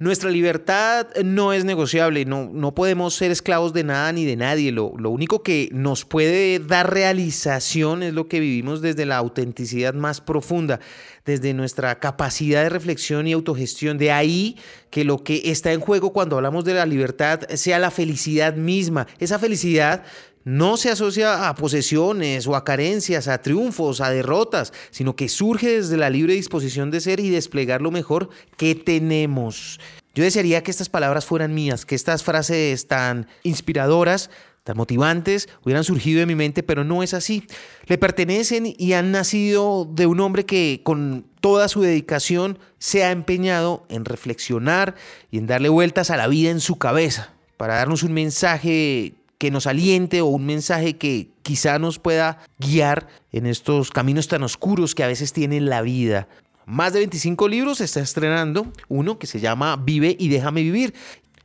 Nuestra 0.00 0.30
libertad 0.30 1.08
no 1.22 1.52
es 1.52 1.66
negociable, 1.66 2.24
no, 2.24 2.48
no 2.50 2.74
podemos 2.74 3.12
ser 3.12 3.30
esclavos 3.30 3.74
de 3.74 3.84
nada 3.84 4.10
ni 4.12 4.24
de 4.24 4.34
nadie. 4.34 4.72
Lo, 4.72 4.94
lo, 4.96 5.10
único 5.10 5.42
que 5.42 5.68
nos 5.72 6.06
puede 6.06 6.58
dar 6.58 6.90
realización 6.90 8.02
es 8.02 8.14
lo 8.14 8.26
que 8.26 8.40
vivimos 8.40 8.80
desde 8.80 9.04
la 9.04 9.18
autenticidad 9.18 9.92
más 9.92 10.22
profunda, 10.22 10.80
desde 11.26 11.52
nuestra 11.52 11.98
capacidad 11.98 12.62
de 12.62 12.70
reflexión 12.70 13.26
y 13.26 13.34
autogestión. 13.34 13.98
De 13.98 14.10
ahí 14.10 14.56
que 14.88 15.04
lo 15.04 15.22
que 15.22 15.42
está 15.50 15.70
en 15.74 15.80
juego 15.80 16.14
cuando 16.14 16.36
hablamos 16.36 16.64
de 16.64 16.72
la 16.72 16.86
libertad 16.86 17.40
sea 17.52 17.78
la 17.78 17.90
felicidad 17.90 18.54
misma. 18.54 19.06
Esa 19.18 19.38
felicidad 19.38 20.04
no 20.44 20.76
se 20.76 20.90
asocia 20.90 21.48
a 21.48 21.54
posesiones 21.54 22.46
o 22.46 22.56
a 22.56 22.64
carencias, 22.64 23.28
a 23.28 23.42
triunfos, 23.42 24.00
a 24.00 24.10
derrotas, 24.10 24.72
sino 24.90 25.16
que 25.16 25.28
surge 25.28 25.76
desde 25.76 25.96
la 25.96 26.10
libre 26.10 26.34
disposición 26.34 26.90
de 26.90 27.00
ser 27.00 27.20
y 27.20 27.30
desplegar 27.30 27.82
lo 27.82 27.90
mejor 27.90 28.30
que 28.56 28.74
tenemos. 28.74 29.80
Yo 30.14 30.24
desearía 30.24 30.62
que 30.62 30.70
estas 30.70 30.88
palabras 30.88 31.24
fueran 31.24 31.54
mías, 31.54 31.86
que 31.86 31.94
estas 31.94 32.24
frases 32.24 32.88
tan 32.88 33.28
inspiradoras, 33.42 34.30
tan 34.64 34.76
motivantes, 34.76 35.48
hubieran 35.62 35.84
surgido 35.84 36.20
de 36.20 36.26
mi 36.26 36.34
mente, 36.34 36.62
pero 36.62 36.84
no 36.84 37.02
es 37.02 37.14
así. 37.14 37.46
Le 37.86 37.96
pertenecen 37.96 38.74
y 38.76 38.92
han 38.94 39.12
nacido 39.12 39.88
de 39.90 40.06
un 40.06 40.20
hombre 40.20 40.46
que 40.46 40.80
con 40.82 41.26
toda 41.40 41.68
su 41.68 41.82
dedicación 41.82 42.58
se 42.78 43.04
ha 43.04 43.12
empeñado 43.12 43.86
en 43.88 44.04
reflexionar 44.04 44.96
y 45.30 45.38
en 45.38 45.46
darle 45.46 45.68
vueltas 45.68 46.10
a 46.10 46.16
la 46.16 46.26
vida 46.26 46.50
en 46.50 46.60
su 46.60 46.76
cabeza, 46.76 47.34
para 47.56 47.76
darnos 47.76 48.02
un 48.02 48.12
mensaje 48.12 49.14
que 49.40 49.50
nos 49.50 49.66
aliente 49.66 50.20
o 50.20 50.26
un 50.26 50.44
mensaje 50.44 50.98
que 50.98 51.30
quizá 51.42 51.78
nos 51.78 51.98
pueda 51.98 52.40
guiar 52.58 53.08
en 53.32 53.46
estos 53.46 53.90
caminos 53.90 54.28
tan 54.28 54.42
oscuros 54.42 54.94
que 54.94 55.02
a 55.02 55.06
veces 55.06 55.32
tiene 55.32 55.62
la 55.62 55.80
vida. 55.80 56.28
Más 56.66 56.92
de 56.92 56.98
25 56.98 57.48
libros 57.48 57.78
se 57.78 57.84
está 57.84 58.00
estrenando, 58.00 58.70
uno 58.88 59.18
que 59.18 59.26
se 59.26 59.40
llama 59.40 59.76
Vive 59.76 60.14
y 60.20 60.28
déjame 60.28 60.60
vivir. 60.60 60.92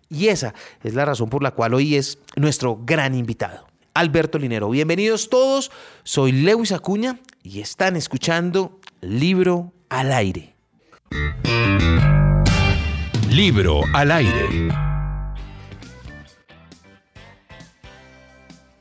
Y 0.09 0.27
esa 0.27 0.53
es 0.83 0.93
la 0.93 1.05
razón 1.05 1.29
por 1.29 1.41
la 1.41 1.51
cual 1.51 1.73
hoy 1.73 1.95
es 1.95 2.19
nuestro 2.35 2.81
gran 2.83 3.15
invitado, 3.15 3.65
Alberto 3.93 4.39
Linero. 4.39 4.69
Bienvenidos 4.69 5.29
todos, 5.29 5.71
soy 6.03 6.33
Lewis 6.33 6.73
Acuña 6.73 7.21
y 7.43 7.61
están 7.61 7.95
escuchando 7.95 8.81
Libro 8.99 9.71
al 9.87 10.11
Aire. 10.11 10.53
Libro 13.29 13.83
al 13.93 14.11
Aire. 14.11 14.84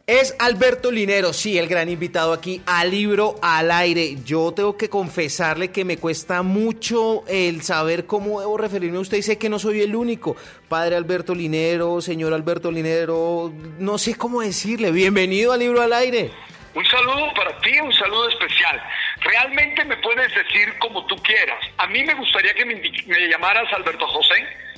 Es 0.06 0.36
Alberto 0.38 0.90
Linero, 0.90 1.32
sí, 1.32 1.56
el 1.56 1.66
gran 1.66 1.88
invitado 1.88 2.34
aquí 2.34 2.60
a 2.66 2.84
Libro 2.84 3.36
al 3.40 3.70
Aire. 3.70 4.16
Yo 4.22 4.52
tengo 4.52 4.76
que 4.76 4.90
confesarle 4.90 5.72
que 5.72 5.86
me 5.86 5.96
cuesta 5.96 6.42
mucho 6.42 7.24
el 7.26 7.62
saber 7.62 8.04
cómo 8.04 8.38
debo 8.38 8.58
referirme 8.58 8.98
a 8.98 9.00
usted 9.00 9.16
y 9.16 9.22
sé 9.22 9.38
que 9.38 9.48
no 9.48 9.58
soy 9.58 9.80
el 9.80 9.96
único. 9.96 10.36
Padre 10.68 10.96
Alberto 10.96 11.34
Linero, 11.34 12.02
señor 12.02 12.34
Alberto 12.34 12.70
Linero, 12.70 13.50
no 13.78 13.96
sé 13.96 14.14
cómo 14.14 14.42
decirle. 14.42 14.90
Bienvenido 14.90 15.54
a 15.54 15.56
Libro 15.56 15.80
al 15.80 15.94
Aire. 15.94 16.30
Un 16.74 16.84
saludo 16.84 17.32
para 17.34 17.58
ti, 17.60 17.72
un 17.80 17.94
saludo 17.94 18.28
especial. 18.28 18.82
Realmente 19.22 19.86
me 19.86 19.96
puedes 19.96 20.34
decir 20.34 20.74
como 20.80 21.06
tú 21.06 21.16
quieras. 21.22 21.64
A 21.78 21.86
mí 21.86 22.04
me 22.04 22.12
gustaría 22.12 22.52
que 22.52 22.66
me, 22.66 22.74
me 22.74 23.28
llamaras 23.30 23.72
Alberto 23.72 24.06
José, 24.08 24.34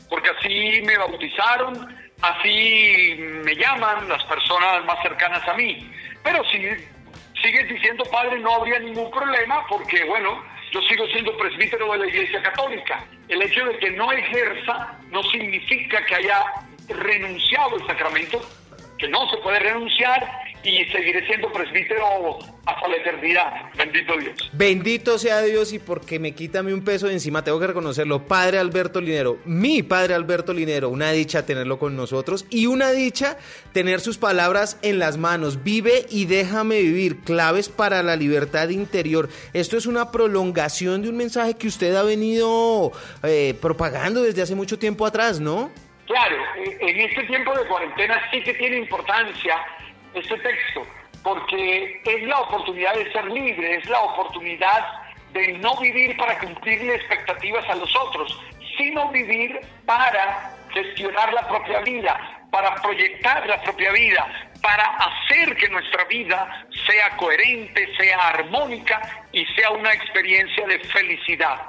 porque 0.08 0.30
así 0.38 0.82
me 0.82 0.96
bautizaron 0.96 2.05
Así 2.22 3.16
me 3.18 3.54
llaman 3.54 4.08
las 4.08 4.22
personas 4.24 4.84
más 4.84 5.00
cercanas 5.02 5.46
a 5.46 5.54
mí. 5.54 5.90
Pero 6.22 6.42
si 6.44 6.58
sigues 7.42 7.68
diciendo 7.68 8.04
padre, 8.10 8.38
no 8.40 8.54
habría 8.54 8.78
ningún 8.78 9.10
problema 9.10 9.64
porque, 9.68 10.04
bueno, 10.04 10.42
yo 10.72 10.80
sigo 10.82 11.06
siendo 11.08 11.36
presbítero 11.36 11.92
de 11.92 11.98
la 11.98 12.06
Iglesia 12.06 12.42
Católica. 12.42 13.04
El 13.28 13.42
hecho 13.42 13.64
de 13.66 13.78
que 13.78 13.90
no 13.90 14.10
ejerza 14.12 14.98
no 15.10 15.22
significa 15.24 16.04
que 16.06 16.14
haya 16.14 16.44
renunciado 16.88 17.76
al 17.76 17.86
sacramento, 17.86 18.40
que 18.98 19.08
no 19.08 19.28
se 19.30 19.36
puede 19.38 19.58
renunciar 19.58 20.45
y 20.66 20.84
seguiré 20.90 21.24
siendo 21.26 21.52
presbítero 21.52 22.38
hasta 22.66 22.88
la 22.88 22.96
eternidad. 22.96 23.72
Bendito 23.76 24.16
Dios. 24.18 24.50
Bendito 24.52 25.18
sea 25.18 25.40
Dios 25.42 25.72
y 25.72 25.78
porque 25.78 26.18
me 26.18 26.32
quítame 26.32 26.74
un 26.74 26.84
peso 26.84 27.06
de 27.06 27.12
encima, 27.12 27.44
tengo 27.44 27.60
que 27.60 27.68
reconocerlo. 27.68 28.26
Padre 28.26 28.58
Alberto 28.58 29.00
Linero, 29.00 29.38
mi 29.44 29.82
padre 29.82 30.14
Alberto 30.14 30.52
Linero, 30.52 30.88
una 30.88 31.12
dicha 31.12 31.46
tenerlo 31.46 31.78
con 31.78 31.96
nosotros 31.96 32.46
y 32.50 32.66
una 32.66 32.90
dicha 32.90 33.38
tener 33.72 34.00
sus 34.00 34.18
palabras 34.18 34.78
en 34.82 34.98
las 34.98 35.16
manos. 35.16 35.62
Vive 35.62 36.06
y 36.10 36.24
déjame 36.26 36.80
vivir, 36.80 37.20
claves 37.20 37.68
para 37.68 38.02
la 38.02 38.16
libertad 38.16 38.68
interior. 38.70 39.28
Esto 39.52 39.76
es 39.76 39.86
una 39.86 40.10
prolongación 40.10 41.02
de 41.02 41.10
un 41.10 41.16
mensaje 41.16 41.54
que 41.54 41.68
usted 41.68 41.94
ha 41.94 42.02
venido 42.02 42.90
eh, 43.22 43.54
propagando 43.60 44.22
desde 44.22 44.42
hace 44.42 44.56
mucho 44.56 44.78
tiempo 44.78 45.06
atrás, 45.06 45.38
¿no? 45.38 45.70
Claro, 46.06 46.36
en 46.56 47.00
este 47.00 47.24
tiempo 47.24 47.52
de 47.58 47.66
cuarentena 47.66 48.20
sí 48.30 48.40
que 48.40 48.54
tiene 48.54 48.78
importancia 48.78 49.56
este 50.16 50.38
texto, 50.38 50.82
porque 51.22 52.00
es 52.04 52.22
la 52.22 52.40
oportunidad 52.40 52.94
de 52.94 53.12
ser 53.12 53.24
libre, 53.26 53.76
es 53.76 53.88
la 53.88 54.00
oportunidad 54.00 54.84
de 55.32 55.52
no 55.58 55.76
vivir 55.76 56.16
para 56.16 56.38
cumplirle 56.38 56.94
expectativas 56.94 57.68
a 57.68 57.74
los 57.74 57.94
otros, 57.96 58.40
sino 58.78 59.10
vivir 59.10 59.60
para 59.84 60.54
gestionar 60.72 61.32
la 61.32 61.46
propia 61.48 61.80
vida, 61.80 62.46
para 62.50 62.74
proyectar 62.76 63.46
la 63.46 63.60
propia 63.62 63.92
vida, 63.92 64.50
para 64.62 64.84
hacer 64.84 65.54
que 65.56 65.68
nuestra 65.68 66.04
vida 66.04 66.66
sea 66.86 67.16
coherente, 67.16 67.88
sea 67.96 68.28
armónica 68.28 69.00
y 69.32 69.44
sea 69.46 69.70
una 69.70 69.92
experiencia 69.92 70.66
de 70.66 70.78
felicidad. 70.80 71.60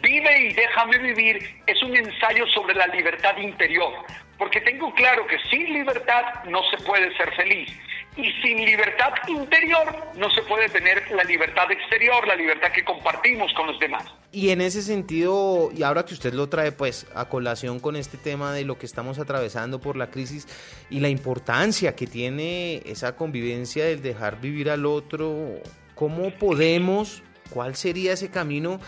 Vive 0.00 0.40
y 0.40 0.52
déjame 0.52 0.98
vivir 0.98 1.62
es 1.66 1.82
un 1.82 1.96
ensayo 1.96 2.46
sobre 2.48 2.74
la 2.74 2.86
libertad 2.88 3.36
interior, 3.38 3.92
porque 4.38 4.60
tengo 4.60 4.92
claro 4.94 5.26
que 5.26 5.38
sin 5.50 5.72
libertad 5.72 6.44
no 6.44 6.62
se 6.64 6.76
puede 6.84 7.16
ser 7.16 7.34
feliz. 7.34 7.70
Y 8.16 8.30
sin 8.42 8.64
libertad 8.64 9.12
interior 9.26 10.12
no 10.16 10.30
se 10.30 10.42
puede 10.42 10.68
tener 10.68 11.10
la 11.10 11.24
libertad 11.24 11.70
exterior, 11.72 12.26
la 12.26 12.36
libertad 12.36 12.70
que 12.72 12.84
compartimos 12.84 13.52
con 13.54 13.66
los 13.66 13.78
demás. 13.80 14.04
Y 14.30 14.50
en 14.50 14.60
ese 14.60 14.82
sentido, 14.82 15.70
y 15.76 15.82
ahora 15.82 16.04
que 16.04 16.14
usted 16.14 16.32
lo 16.32 16.48
trae 16.48 16.70
pues 16.70 17.06
a 17.14 17.28
colación 17.28 17.80
con 17.80 17.96
este 17.96 18.16
tema 18.16 18.52
de 18.52 18.64
lo 18.64 18.78
que 18.78 18.86
estamos 18.86 19.18
atravesando 19.18 19.80
por 19.80 19.96
la 19.96 20.10
crisis 20.10 20.46
y 20.90 21.00
la 21.00 21.08
importancia 21.08 21.96
que 21.96 22.06
tiene 22.06 22.82
esa 22.84 23.16
convivencia 23.16 23.84
del 23.84 24.00
dejar 24.00 24.40
vivir 24.40 24.70
al 24.70 24.86
otro, 24.86 25.60
¿cómo 25.96 26.30
podemos, 26.30 27.22
cuál 27.50 27.74
sería 27.74 28.12
ese 28.12 28.30
camino 28.30 28.80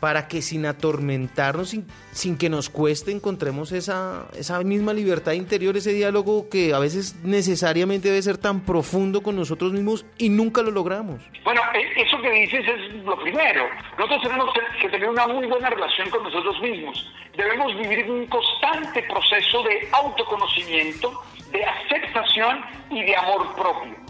para 0.00 0.28
que 0.28 0.42
sin 0.42 0.66
atormentarnos, 0.66 1.76
sin, 2.12 2.38
que 2.38 2.48
nos 2.48 2.70
cueste, 2.70 3.12
encontremos 3.12 3.70
esa, 3.72 4.26
esa 4.36 4.58
misma 4.60 4.92
libertad 4.94 5.32
interior, 5.32 5.76
ese 5.76 5.92
diálogo 5.92 6.48
que 6.48 6.72
a 6.72 6.78
veces 6.78 7.16
necesariamente 7.22 8.08
debe 8.08 8.22
ser 8.22 8.38
tan 8.38 8.62
profundo 8.62 9.22
con 9.22 9.36
nosotros 9.36 9.72
mismos 9.72 10.06
y 10.16 10.30
nunca 10.30 10.62
lo 10.62 10.70
logramos. 10.70 11.20
Bueno, 11.44 11.60
e, 11.74 12.02
eso 12.02 12.20
que 12.22 12.30
dices 12.30 12.64
es 12.66 13.04
lo 13.04 13.20
primero. 13.20 13.68
Nosotros 13.98 14.22
tenemos 14.22 14.50
que 14.80 14.88
tener 14.88 15.08
una 15.08 15.26
muy 15.26 15.46
buena 15.46 15.68
relación 15.68 16.08
con 16.08 16.22
nosotros 16.22 16.60
mismos. 16.62 17.12
Debemos 17.36 17.76
vivir 17.76 18.10
un 18.10 18.26
constante 18.26 19.02
proceso 19.02 19.62
de 19.64 19.88
autoconocimiento, 19.92 21.22
de 21.52 21.64
aceptación 21.64 22.60
y 22.90 23.02
de 23.02 23.16
amor 23.16 23.54
propio 23.54 24.09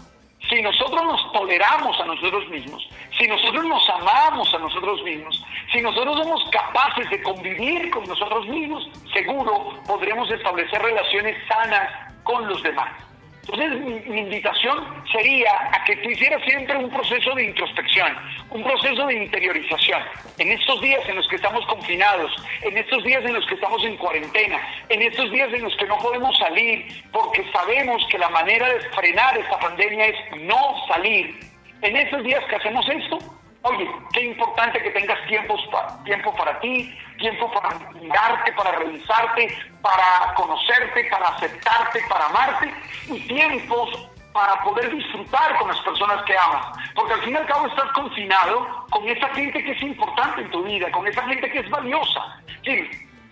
si 0.51 0.61
nosotros 0.61 1.01
nos 1.03 1.31
toleramos 1.31 1.97
a 2.01 2.05
nosotros 2.05 2.47
mismos, 2.49 2.85
si 3.17 3.25
nosotros 3.25 3.63
nos 3.65 3.89
amamos 3.89 4.53
a 4.53 4.59
nosotros 4.59 5.01
mismos, 5.03 5.41
si 5.71 5.81
nosotros 5.81 6.17
somos 6.17 6.43
capaces 6.51 7.09
de 7.09 7.23
convivir 7.23 7.89
con 7.89 8.03
nosotros 8.03 8.45
mismos, 8.47 8.89
seguro 9.13 9.79
podremos 9.87 10.29
establecer 10.29 10.81
relaciones 10.81 11.37
sanas 11.47 11.89
con 12.23 12.47
los 12.49 12.61
demás. 12.63 13.10
Entonces 13.41 14.05
mi, 14.07 14.19
invitación 14.19 15.03
sería 15.11 15.49
a 15.71 15.83
que 15.83 15.95
tú 15.97 16.09
hicieras 16.09 16.41
siempre 16.43 16.77
un 16.77 16.89
proceso 16.91 17.33
de 17.33 17.45
introspección, 17.45 18.15
un 18.51 18.63
proceso 18.63 19.07
de 19.07 19.15
interiorización. 19.15 20.01
En 20.37 20.51
estos 20.51 20.79
días 20.81 21.01
en 21.09 21.15
los 21.15 21.27
que 21.27 21.37
estamos 21.37 21.65
confinados, 21.65 22.31
en 22.61 22.77
estos 22.77 23.03
días 23.03 23.23
en 23.25 23.33
los 23.33 23.45
que 23.47 23.55
estamos 23.55 23.83
en 23.83 23.97
cuarentena, 23.97 24.59
en 24.89 25.01
estos 25.01 25.31
días 25.31 25.51
en 25.53 25.63
los 25.63 25.75
que 25.75 25.85
no 25.85 25.97
podemos 25.97 26.37
salir 26.37 26.85
porque 27.11 27.43
sabemos 27.51 28.05
que 28.09 28.19
la 28.19 28.29
manera 28.29 28.67
de 28.71 28.79
frenar 28.91 29.37
esta 29.37 29.59
pandemia 29.59 30.05
es 30.05 30.17
no 30.41 30.75
salir. 30.87 31.39
En 31.81 31.97
estos 31.97 32.23
días 32.23 32.43
que 32.45 32.55
hacemos 32.57 32.87
esto, 32.89 33.40
Oye, 33.63 33.91
qué 34.13 34.25
importante 34.25 34.81
que 34.81 34.89
tengas 34.89 35.23
tiempos 35.27 35.61
tiempo 36.03 36.35
para 36.35 36.59
ti, 36.61 36.97
tiempo 37.19 37.51
para 37.51 37.77
mirarte, 37.91 38.51
para 38.53 38.71
revisarte, 38.71 39.55
para 39.81 40.33
conocerte, 40.35 41.07
para 41.11 41.27
aceptarte, 41.27 41.99
para 42.09 42.25
amarte 42.25 42.73
y 43.07 43.19
tiempos 43.27 44.07
para 44.33 44.63
poder 44.63 44.89
disfrutar 44.91 45.57
con 45.57 45.67
las 45.67 45.79
personas 45.81 46.23
que 46.23 46.35
amas. 46.37 46.77
Porque 46.95 47.13
al 47.13 47.21
fin 47.21 47.33
y 47.33 47.37
al 47.37 47.45
cabo 47.45 47.67
estás 47.67 47.91
confinado 47.91 48.85
con 48.89 49.07
esa 49.07 49.27
gente 49.29 49.63
que 49.63 49.71
es 49.71 49.81
importante 49.83 50.41
en 50.41 50.49
tu 50.49 50.63
vida, 50.63 50.89
con 50.91 51.05
esa 51.07 51.21
gente 51.27 51.51
que 51.51 51.59
es 51.59 51.69
valiosa. 51.69 52.41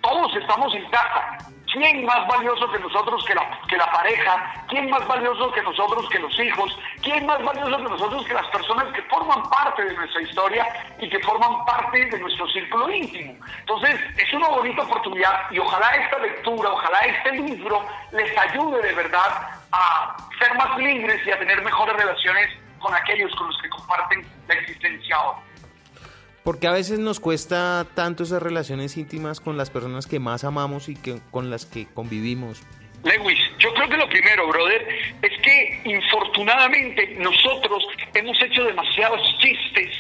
Todos 0.02 0.36
estamos 0.36 0.74
en 0.76 0.90
casa, 0.90 1.38
¿Quién 1.72 2.04
más 2.06 2.28
valioso 2.28 2.70
que 2.72 2.80
nosotros 2.80 3.24
que 3.26 3.36
la, 3.36 3.62
que 3.68 3.78
la 3.78 3.92
pareja? 3.92 4.66
¿Quién 4.68 4.90
más 4.90 5.08
valioso 5.08 5.52
que 5.52 5.62
nosotros 5.62 6.10
que 6.10 6.20
los 6.20 6.40
hijos? 6.40 6.78
¿Quién 7.04 7.26
más 7.26 7.44
valioso 7.44 7.78
que 7.78 7.84
nosotros 7.84 8.26
que 8.26 8.34
las 8.34 8.48
personas 8.48 8.92
que 8.94 9.02
forman 9.04 9.44
parte 9.50 9.86
de 9.86 9.94
nuestra 9.94 10.22
historia 10.22 10.68
y 11.00 11.08
que 11.10 11.20
forman 11.20 11.66
parte 11.66 12.06
de 12.06 12.20
nuestro 12.20 12.48
círculo 12.50 12.90
íntimo? 12.90 13.36
Entonces, 13.60 14.00
es 14.18 14.34
una 14.34 14.48
bonita 14.50 14.82
oportunidad 14.82 15.52
y 15.52 15.60
ojalá 15.60 15.92
esta 15.92 16.18
lectura, 16.20 16.72
ojalá 16.72 17.00
este 17.00 17.32
libro 17.34 17.86
les 18.12 18.38
ayude 18.38 18.82
de 18.82 18.94
verdad 18.94 19.50
a 19.72 20.18
ser 20.40 20.56
más 20.56 20.78
libres 20.78 21.26
y 21.26 21.32
a 21.32 21.40
tener 21.40 21.62
mejores 21.62 21.96
relaciones 21.96 22.50
con 22.80 22.96
aquellos 22.96 23.34
con 23.36 23.48
los 23.48 23.62
que 23.62 23.70
comparten 23.70 24.26
la 24.48 24.56
existencia 24.56 25.22
hoy. 25.22 25.49
Porque 26.50 26.66
a 26.66 26.72
veces 26.72 26.98
nos 26.98 27.20
cuesta 27.20 27.86
tanto 27.94 28.24
esas 28.24 28.42
relaciones 28.42 28.98
íntimas 28.98 29.40
con 29.40 29.56
las 29.56 29.70
personas 29.70 30.08
que 30.08 30.18
más 30.18 30.44
amamos 30.44 30.90
y 30.90 30.96
que, 30.96 31.20
con 31.30 31.52
las 31.52 31.68
que 31.68 31.86
convivimos. 31.94 32.64
Lewis, 33.04 33.38
yo 33.60 33.72
creo 33.76 33.88
que 33.88 33.98
lo 33.98 34.10
primero, 34.10 34.48
brother, 34.48 34.88
es 35.22 35.42
que 35.44 35.82
infortunadamente 35.86 37.06
nosotros 37.20 37.86
hemos 38.16 38.42
hecho 38.42 38.64
demasiados 38.64 39.22
chistes 39.38 39.92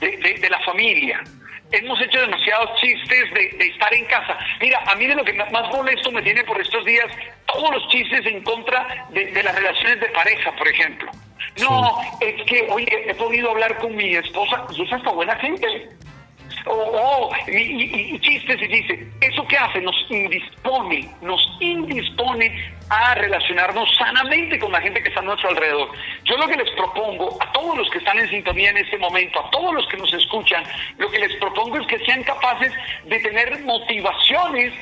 de, 0.00 0.48
la 0.48 0.60
familia. 0.60 1.22
Hemos 1.70 2.00
hecho 2.00 2.18
demasiados 2.18 2.80
chistes 2.80 3.34
de, 3.34 3.66
estar 3.66 3.92
en 3.92 4.06
casa. 4.06 4.38
Mira, 4.58 4.82
a 4.86 4.94
mí 4.94 5.06
de 5.06 5.16
lo 5.16 5.22
que 5.22 5.34
más 5.34 5.68
molesto 5.68 6.10
me 6.12 6.22
tiene 6.22 6.42
por 6.44 6.58
estos 6.58 6.82
días, 6.86 7.08
todos 7.44 7.72
los 7.74 7.86
chistes 7.88 8.24
en 8.24 8.42
contra 8.42 9.06
de 9.10 9.42
las 9.42 9.54
relaciones 9.54 10.00
de 10.00 10.08
pareja, 10.08 10.50
por 10.56 10.66
ejemplo. 10.66 11.12
No, 11.60 11.98
es 12.20 12.42
que, 12.44 12.68
oye, 12.70 13.10
he 13.10 13.14
podido 13.14 13.50
hablar 13.50 13.78
con 13.78 13.94
mi 13.94 14.14
esposa 14.14 14.66
y 14.76 14.82
es 14.82 14.92
hasta 14.92 15.10
buena 15.10 15.34
gente. 15.36 15.88
Oh, 16.66 17.30
y, 17.48 18.18
chistes 18.20 18.60
y 18.60 18.66
dice, 18.66 19.06
¿eso 19.20 19.46
qué 19.46 19.56
hace? 19.56 19.80
Nos 19.80 19.96
indispone, 20.10 21.08
nos 21.22 21.40
indispone 21.60 22.72
a 22.90 23.14
relacionarnos 23.14 23.88
sanamente 23.96 24.58
con 24.58 24.72
la 24.72 24.80
gente 24.80 25.02
que 25.02 25.08
está 25.08 25.20
a 25.20 25.24
nuestro 25.24 25.48
alrededor. 25.50 25.88
Yo 26.24 26.36
lo 26.36 26.48
que 26.48 26.56
les 26.56 26.70
propongo 26.72 27.38
a 27.40 27.52
todos 27.52 27.78
los 27.78 27.90
que 27.90 27.98
están 27.98 28.18
en 28.18 28.28
sintonía 28.28 28.70
en 28.70 28.78
este 28.78 28.98
momento, 28.98 29.40
a 29.40 29.50
todos 29.50 29.74
los 29.74 29.86
que 29.88 29.96
nos 29.96 30.12
escuchan, 30.12 30.62
lo 30.98 31.10
que 31.10 31.20
les 31.20 31.34
propongo 31.36 31.78
es 31.78 31.86
que 31.86 31.98
sean 32.04 32.22
capaces 32.24 32.72
de 33.04 33.18
tener 33.20 33.60
motivaciones 33.60 34.74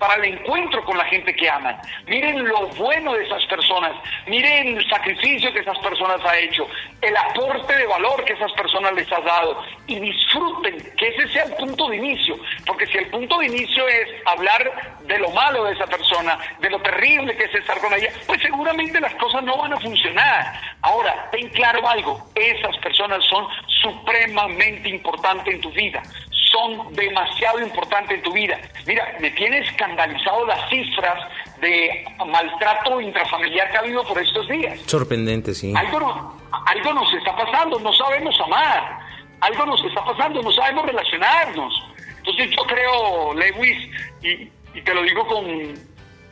para 0.00 0.14
el 0.14 0.24
encuentro 0.24 0.82
con 0.84 0.96
la 0.96 1.04
gente 1.04 1.32
que 1.36 1.48
aman. 1.48 1.78
Miren 2.06 2.48
lo 2.48 2.66
bueno 2.68 3.12
de 3.12 3.24
esas 3.24 3.44
personas, 3.44 3.92
miren 4.26 4.78
el 4.78 4.88
sacrificio 4.88 5.52
que 5.52 5.60
esas 5.60 5.78
personas 5.78 6.20
han 6.24 6.38
hecho, 6.38 6.66
el 7.02 7.14
aporte 7.16 7.76
de 7.76 7.86
valor 7.86 8.24
que 8.24 8.32
esas 8.32 8.50
personas 8.52 8.94
les 8.94 9.12
ha 9.12 9.20
dado 9.20 9.62
y 9.86 10.00
disfruten 10.00 10.76
que 10.96 11.08
ese 11.08 11.28
sea 11.28 11.44
el 11.44 11.54
punto 11.54 11.88
de 11.88 11.96
inicio, 11.96 12.36
porque 12.66 12.86
si 12.86 12.96
el 12.96 13.10
punto 13.10 13.38
de 13.38 13.46
inicio 13.46 13.86
es 13.86 14.08
hablar 14.24 14.98
de 15.02 15.18
lo 15.18 15.30
malo 15.30 15.64
de 15.64 15.74
esa 15.74 15.86
persona, 15.86 16.38
de 16.60 16.70
lo 16.70 16.80
terrible 16.80 17.36
que 17.36 17.44
es 17.44 17.54
estar 17.54 17.78
con 17.78 17.92
ella, 17.92 18.10
pues 18.26 18.40
seguramente 18.40 19.00
las 19.00 19.14
cosas 19.16 19.42
no 19.44 19.58
van 19.58 19.74
a 19.74 19.80
funcionar. 19.80 20.60
Ahora, 20.80 21.28
ten 21.30 21.46
claro 21.50 21.86
algo, 21.86 22.26
esas 22.34 22.76
personas 22.78 23.22
son 23.26 23.46
supremamente 23.82 24.88
importantes 24.88 25.54
en 25.54 25.60
tu 25.60 25.70
vida 25.72 26.02
son 26.50 26.92
demasiado 26.94 27.60
importantes 27.60 28.16
en 28.16 28.22
tu 28.22 28.32
vida. 28.32 28.58
Mira, 28.86 29.16
me 29.20 29.30
tiene 29.30 29.58
escandalizado 29.58 30.46
las 30.46 30.68
cifras 30.68 31.18
de 31.60 32.04
maltrato 32.26 33.00
intrafamiliar 33.00 33.70
que 33.70 33.76
ha 33.76 33.80
habido 33.80 34.02
por 34.04 34.20
estos 34.20 34.48
días. 34.48 34.80
Sorprendente, 34.86 35.54
sí. 35.54 35.72
Algo, 35.76 36.36
algo 36.66 36.92
nos 36.92 37.12
está 37.14 37.36
pasando, 37.36 37.78
no 37.78 37.92
sabemos 37.92 38.38
amar. 38.40 38.98
Algo 39.40 39.66
nos 39.66 39.84
está 39.84 40.04
pasando, 40.04 40.42
no 40.42 40.52
sabemos 40.52 40.86
relacionarnos. 40.86 41.86
Entonces 42.18 42.50
yo 42.50 42.62
creo, 42.64 43.34
Lewis, 43.34 43.90
y, 44.22 44.50
y 44.74 44.82
te 44.82 44.94
lo 44.94 45.02
digo 45.02 45.26
con, 45.26 45.44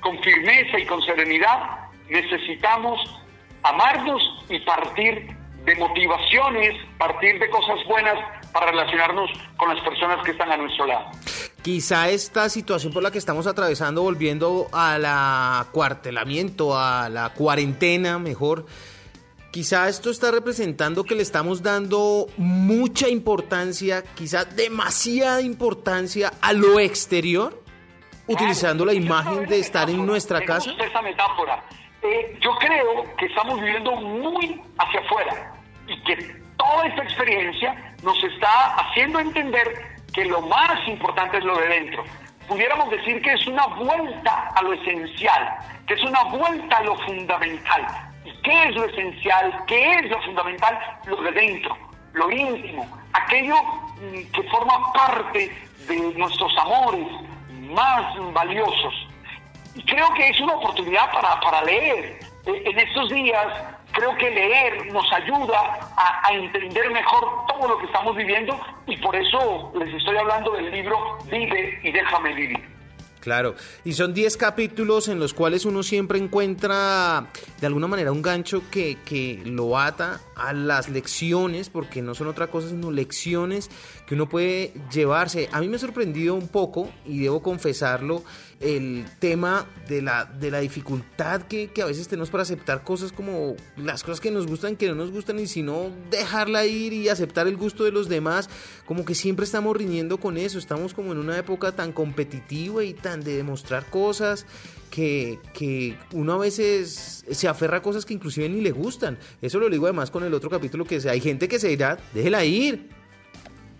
con 0.00 0.18
firmeza 0.22 0.78
y 0.78 0.84
con 0.84 1.00
serenidad, 1.02 1.88
necesitamos 2.08 3.18
amarnos 3.62 4.44
y 4.48 4.58
partir 4.60 5.37
de 5.64 5.74
motivaciones, 5.76 6.74
partir 6.98 7.38
de 7.38 7.48
cosas 7.50 7.78
buenas 7.86 8.14
para 8.52 8.70
relacionarnos 8.70 9.30
con 9.56 9.74
las 9.74 9.82
personas 9.84 10.24
que 10.24 10.32
están 10.32 10.50
a 10.50 10.56
nuestro 10.56 10.86
lado. 10.86 11.10
Quizá 11.62 12.08
esta 12.08 12.48
situación 12.48 12.92
por 12.92 13.02
la 13.02 13.10
que 13.10 13.18
estamos 13.18 13.46
atravesando, 13.46 14.02
volviendo 14.02 14.68
a 14.72 14.96
la 14.98 15.66
cuartelamiento, 15.72 16.78
a 16.78 17.08
la 17.08 17.34
cuarentena 17.34 18.18
mejor, 18.18 18.64
quizá 19.50 19.88
esto 19.88 20.10
está 20.10 20.30
representando 20.30 21.04
que 21.04 21.14
le 21.14 21.22
estamos 21.22 21.62
dando 21.62 22.26
mucha 22.36 23.08
importancia, 23.08 24.02
quizá 24.14 24.44
demasiada 24.44 25.42
importancia 25.42 26.32
a 26.40 26.52
lo 26.52 26.78
exterior, 26.78 27.62
utilizando 28.26 28.84
la 28.84 28.94
imagen 28.94 29.46
de 29.46 29.58
estar 29.58 29.90
en 29.90 30.06
nuestra 30.06 30.44
casa. 30.44 30.70
Esa 30.78 31.02
metáfora. 31.02 31.64
Eh, 32.02 32.38
yo 32.40 32.54
creo 32.56 33.16
que 33.16 33.26
estamos 33.26 33.60
viviendo 33.60 33.92
muy 33.92 34.60
hacia 34.78 35.00
afuera 35.00 35.52
y 35.86 36.00
que 36.04 36.16
toda 36.56 36.86
esta 36.86 37.02
experiencia 37.02 37.94
nos 38.02 38.22
está 38.22 38.76
haciendo 38.76 39.18
entender 39.18 39.98
que 40.14 40.24
lo 40.26 40.40
más 40.42 40.86
importante 40.86 41.38
es 41.38 41.44
lo 41.44 41.56
de 41.56 41.68
dentro. 41.68 42.04
Pudiéramos 42.46 42.90
decir 42.90 43.20
que 43.20 43.32
es 43.32 43.46
una 43.46 43.66
vuelta 43.66 44.48
a 44.54 44.62
lo 44.62 44.72
esencial, 44.72 45.58
que 45.86 45.94
es 45.94 46.02
una 46.02 46.22
vuelta 46.24 46.76
a 46.76 46.82
lo 46.84 46.96
fundamental. 47.00 47.86
¿Y 48.24 48.32
qué 48.42 48.64
es 48.64 48.74
lo 48.74 48.84
esencial? 48.84 49.64
¿Qué 49.66 49.92
es 49.94 50.10
lo 50.10 50.22
fundamental? 50.22 50.78
Lo 51.06 51.20
de 51.22 51.32
dentro, 51.32 51.76
lo 52.14 52.30
íntimo, 52.30 52.86
aquello 53.12 53.56
mm, 53.56 54.30
que 54.32 54.42
forma 54.44 54.92
parte 54.92 55.52
de 55.88 55.96
nuestros 56.16 56.56
amores 56.58 57.06
más 57.70 58.32
valiosos. 58.32 59.07
Creo 59.86 60.12
que 60.14 60.28
es 60.28 60.40
una 60.40 60.54
oportunidad 60.54 61.10
para, 61.12 61.40
para 61.40 61.62
leer. 61.64 62.18
E, 62.46 62.70
en 62.70 62.78
estos 62.78 63.10
días 63.10 63.46
creo 63.92 64.16
que 64.16 64.30
leer 64.30 64.92
nos 64.92 65.10
ayuda 65.12 65.78
a, 65.96 66.32
entender 66.32 66.90
mejor 66.90 67.46
todo 67.48 67.68
lo 67.68 67.78
que 67.78 67.86
estamos 67.86 68.14
viviendo 68.14 68.58
y 68.86 68.96
por 68.98 69.16
eso 69.16 69.72
les 69.74 69.92
estoy 69.94 70.16
hablando 70.16 70.52
del 70.52 70.70
libro 70.70 71.18
Vive 71.30 71.80
y 71.82 71.90
déjame 71.90 72.32
vivir. 72.34 72.67
Claro, 73.28 73.56
y 73.84 73.92
son 73.92 74.14
10 74.14 74.38
capítulos 74.38 75.06
en 75.08 75.20
los 75.20 75.34
cuales 75.34 75.66
uno 75.66 75.82
siempre 75.82 76.18
encuentra 76.18 77.28
de 77.60 77.66
alguna 77.66 77.86
manera 77.86 78.10
un 78.10 78.22
gancho 78.22 78.62
que, 78.70 78.96
que, 79.04 79.42
lo 79.44 79.78
ata 79.78 80.22
a 80.34 80.54
las 80.54 80.88
lecciones, 80.88 81.68
porque 81.68 82.00
no 82.00 82.14
son 82.14 82.28
otra 82.28 82.46
cosa 82.46 82.70
sino 82.70 82.90
lecciones 82.90 83.68
que 84.06 84.14
uno 84.14 84.30
puede 84.30 84.72
llevarse. 84.90 85.50
A 85.52 85.60
mí 85.60 85.68
me 85.68 85.76
ha 85.76 85.78
sorprendido 85.78 86.36
un 86.36 86.48
poco, 86.48 86.88
y 87.04 87.18
debo 87.18 87.42
confesarlo, 87.42 88.22
el 88.60 89.04
tema 89.20 89.66
de 89.88 90.02
la, 90.02 90.24
de 90.24 90.50
la 90.50 90.58
dificultad 90.58 91.42
que, 91.42 91.70
a 91.80 91.84
veces 91.84 92.08
tenemos 92.08 92.30
para 92.30 92.42
aceptar 92.42 92.82
cosas 92.82 93.12
como 93.12 93.54
las 93.76 94.02
cosas 94.02 94.20
que 94.20 94.30
nos 94.30 94.46
gustan, 94.46 94.76
que 94.76 94.88
no 94.88 94.94
nos 94.94 95.12
gustan, 95.12 95.38
y 95.38 95.46
si 95.46 95.62
no, 95.62 95.90
dejarla 96.10 96.66
ir 96.66 96.92
y 96.92 97.08
aceptar 97.08 97.46
el 97.46 97.56
gusto 97.56 97.84
de 97.84 97.92
los 97.92 98.08
demás, 98.08 98.50
como 98.84 99.04
que 99.04 99.14
siempre 99.14 99.44
estamos 99.44 99.76
riñendo 99.76 100.18
con 100.18 100.36
eso, 100.36 100.58
estamos 100.58 100.92
como 100.92 101.12
en 101.12 101.18
una 101.18 101.38
época 101.38 101.72
tan 101.72 101.92
competitiva 101.92 102.82
y 102.82 102.94
tan 102.94 103.17
de 103.24 103.36
demostrar 103.36 103.86
cosas. 103.86 104.46
Que, 104.90 105.38
que, 105.52 105.96
uno 106.12 106.32
a 106.32 106.38
veces 106.38 107.24
se 107.30 107.46
aferra 107.46 107.76
a 107.76 107.82
cosas 107.82 108.06
que 108.06 108.14
inclusive 108.14 108.48
ni 108.48 108.62
le 108.62 108.70
gustan. 108.70 109.18
Eso 109.42 109.58
lo 109.58 109.68
digo 109.68 109.86
además 109.86 110.10
con 110.10 110.24
el 110.24 110.32
otro 110.32 110.48
capítulo 110.48 110.86
que 110.86 110.98
hay 111.08 111.20
gente 111.20 111.46
que 111.46 111.58
se 111.58 111.68
dirá, 111.68 111.98
déjela 112.14 112.42
ir. 112.44 112.88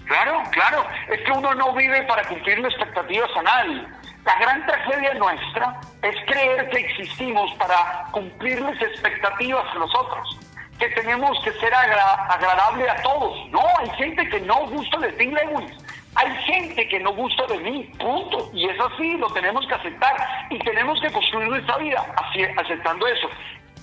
Claro, 0.09 0.43
claro, 0.53 0.87
es 1.11 1.21
que 1.23 1.33
uno 1.33 1.55
no 1.55 1.75
vive 1.75 2.03
para 2.05 2.27
cumplir 2.29 2.59
las 2.61 2.73
expectativas 2.73 3.31
a 3.37 3.43
nadie. 3.43 3.87
La 4.25 4.39
gran 4.41 4.67
tragedia 4.67 5.15
nuestra 5.15 5.81
es 6.03 6.15
creer 6.27 6.69
que 6.71 6.79
existimos 6.79 7.51
para 7.55 8.07
cumplir 8.11 8.61
las 8.61 8.81
expectativas 8.81 9.73
de 9.73 9.79
los 9.79 9.95
otros, 9.95 10.39
que 10.79 10.89
tenemos 10.89 11.39
que 11.45 11.53
ser 11.53 11.73
agradable 11.75 12.89
a 12.89 13.03
todos. 13.03 13.51
No, 13.51 13.63
hay 13.79 13.91
gente 13.97 14.29
que 14.29 14.41
no 14.41 14.67
gusta 14.67 14.99
de 14.99 15.13
ti, 15.13 15.27
Lewis. 15.27 15.73
Hay 16.19 16.37
gente 16.45 16.89
que 16.89 16.99
no 16.99 17.15
gusta 17.15 17.47
de 17.47 17.59
mí, 17.59 17.89
punto. 17.97 18.51
Y 18.53 18.69
es 18.69 18.77
así, 18.81 19.17
lo 19.19 19.29
tenemos 19.29 19.65
que 19.69 19.75
aceptar. 19.75 20.17
Y 20.51 20.59
tenemos 20.59 21.01
que 21.01 21.11
construir 21.13 21.49
nuestra 21.49 21.79
vida 21.79 22.05
así, 22.17 22.43
aceptando 22.57 23.07
eso. 23.07 23.29